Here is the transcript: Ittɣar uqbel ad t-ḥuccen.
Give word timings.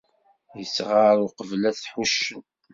Ittɣar 0.63 1.15
uqbel 1.25 1.63
ad 1.69 1.75
t-ḥuccen. 1.75 2.41